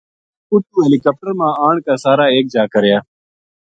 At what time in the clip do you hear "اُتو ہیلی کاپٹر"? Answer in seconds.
0.51-1.31